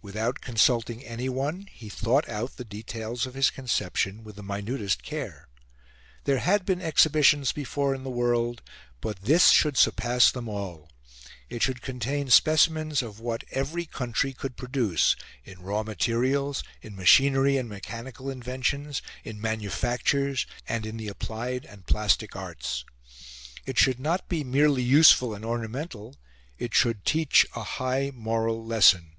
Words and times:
Without 0.00 0.40
consulting 0.40 1.04
anyone, 1.04 1.66
he 1.70 1.90
thought 1.90 2.26
out 2.30 2.56
the 2.56 2.64
details 2.64 3.26
of 3.26 3.34
his 3.34 3.50
conception 3.50 4.24
with 4.24 4.36
the 4.36 4.42
minutest 4.42 5.02
care. 5.02 5.48
There 6.24 6.38
had 6.38 6.64
been 6.64 6.80
exhibitions 6.80 7.52
before 7.52 7.94
in 7.94 8.02
the 8.02 8.08
world, 8.08 8.62
but 9.02 9.20
this 9.20 9.50
should 9.50 9.76
surpass 9.76 10.32
them 10.32 10.48
all. 10.48 10.88
It 11.50 11.60
should 11.62 11.82
contain 11.82 12.30
specimens 12.30 13.02
of 13.02 13.20
what 13.20 13.44
every 13.50 13.84
country 13.84 14.32
could 14.32 14.56
produce 14.56 15.14
in 15.44 15.60
raw 15.60 15.82
materials, 15.82 16.64
in 16.80 16.96
machinery 16.96 17.58
and 17.58 17.68
mechanical 17.68 18.30
inventions, 18.30 19.02
in 19.24 19.38
manufactures, 19.42 20.46
and 20.66 20.86
in 20.86 20.96
the 20.96 21.08
applied 21.08 21.66
and 21.66 21.84
plastic 21.86 22.34
arts. 22.34 22.86
It 23.66 23.78
should 23.78 24.00
not 24.00 24.26
be 24.26 24.42
merely 24.42 24.82
useful 24.82 25.34
and 25.34 25.44
ornamental; 25.44 26.16
it 26.56 26.72
should 26.72 27.04
teach 27.04 27.46
a 27.54 27.62
high 27.62 28.10
moral 28.14 28.64
lesson. 28.64 29.12